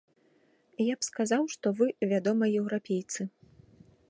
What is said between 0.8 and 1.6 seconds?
Я б сказаў,